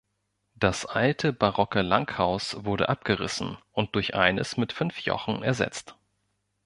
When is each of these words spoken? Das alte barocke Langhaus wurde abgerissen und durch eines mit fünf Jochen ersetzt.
Das 0.55 0.87
alte 0.87 1.31
barocke 1.31 1.83
Langhaus 1.83 2.65
wurde 2.65 2.89
abgerissen 2.89 3.59
und 3.71 3.93
durch 3.93 4.15
eines 4.15 4.57
mit 4.57 4.73
fünf 4.73 4.97
Jochen 5.01 5.43
ersetzt. 5.43 5.95